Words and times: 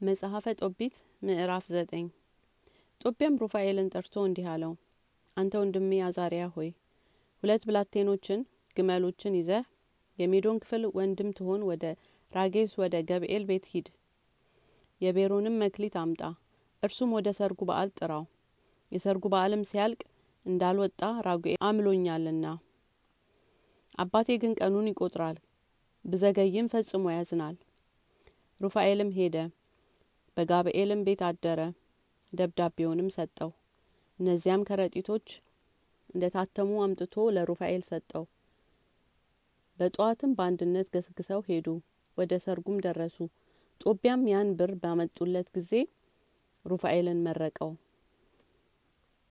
መጽሐፈ 0.00 0.46
ጦቢት 0.60 0.94
ምዕራፍ 1.22 1.64
ዘጠኝ። 1.72 2.04
ጦቢያም 3.00 3.34
ሩፋኤልን 3.42 3.90
ጠርቶ 3.92 4.14
እንዲህ 4.26 4.46
አለው 4.52 4.72
አንተ 5.36 5.52
ወንድሜ 5.60 5.98
አዛሪያ 6.06 6.44
ሆይ 6.54 6.70
ሁለት 7.42 7.62
ብላቴኖችን 7.68 8.40
ግመሎችን 8.76 9.36
ይዘህ 9.38 9.64
የሜዶን 10.18 10.60
ክፍል 10.62 10.84
ወንድም 10.96 11.30
ትሆን 11.38 11.66
ወደ 11.70 11.84
ራጌስ 12.32 12.72
ወደ 12.82 13.02
ገብኤል 13.10 13.44
ቤት 13.50 13.66
ሂድ። 13.72 13.88
የቤሮንም 15.00 15.60
መክሊት 15.62 15.94
አምጣ 16.02 16.22
እርሱም 16.82 17.14
ወደ 17.18 17.28
ሰርጉ 17.38 17.60
በዓል 17.66 17.92
ጥራው። 17.98 18.24
የሰርጉ 18.92 19.24
በዓልም 19.28 19.68
ሲያልቅ 19.70 20.00
እንዳልወጣ 20.46 21.00
ራጉኤል 21.26 21.60
አምሎኛልና። 21.66 22.46
አባቴ 23.98 24.40
ግን 24.42 24.58
ቀኑን 24.60 24.90
ይቆጥራል 24.90 25.38
ብዘገይም 26.04 26.70
ፈጽሞ 26.74 27.06
ያዝናል። 27.12 27.56
ሩፋኤልም 28.60 29.10
ሄደ 29.16 29.36
በጋብኤልም 30.40 31.00
ቤት 31.06 31.22
አደረ 31.26 31.60
ደብዳቤውንም 32.32 33.08
ሰጠው። 33.16 33.50
እነዚያም 34.18 34.62
ከረጢቶች 34.68 35.26
እንደ 36.10 36.30
ታተሙ 36.34 36.70
አምጥቶ 36.84 37.24
ለሩፋኤል 37.36 37.82
ሰጠው። 37.88 38.24
በጠዋትም 39.78 40.32
በአንድነት 40.38 40.88
ገስግሰው 40.94 41.42
ሄዱ 41.48 41.66
ወደ 42.18 42.32
ሰርጉም 42.38 42.78
ደረሱ። 42.78 43.18
ጦቢያም 43.80 44.22
ያን 44.30 44.54
ብር 44.58 44.72
ባመጡለት 44.82 45.50
ጊዜ 45.54 45.72
ሩፋኤልን 46.64 47.20
መረቀው 47.26 47.70